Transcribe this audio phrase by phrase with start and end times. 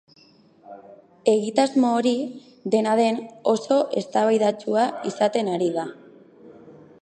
[1.33, 2.13] Egitasmo hori,
[2.77, 3.19] dena den,
[3.53, 5.87] oso eztabaidatsua izaten ari da.